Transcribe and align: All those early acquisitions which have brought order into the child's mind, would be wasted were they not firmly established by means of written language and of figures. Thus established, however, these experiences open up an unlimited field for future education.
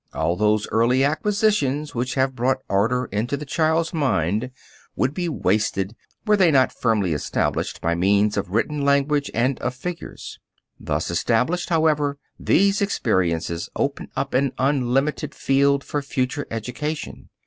All 0.15 0.35
those 0.35 0.67
early 0.69 1.03
acquisitions 1.03 1.93
which 1.93 2.15
have 2.15 2.35
brought 2.35 2.57
order 2.67 3.05
into 3.11 3.37
the 3.37 3.45
child's 3.45 3.93
mind, 3.93 4.49
would 4.95 5.13
be 5.13 5.29
wasted 5.29 5.95
were 6.25 6.35
they 6.35 6.49
not 6.49 6.73
firmly 6.73 7.13
established 7.13 7.81
by 7.81 7.93
means 7.93 8.35
of 8.35 8.49
written 8.49 8.83
language 8.83 9.29
and 9.35 9.59
of 9.59 9.75
figures. 9.75 10.39
Thus 10.79 11.11
established, 11.11 11.69
however, 11.69 12.17
these 12.39 12.81
experiences 12.81 13.69
open 13.75 14.09
up 14.15 14.33
an 14.33 14.53
unlimited 14.57 15.35
field 15.35 15.83
for 15.83 16.01
future 16.01 16.47
education. 16.49 17.29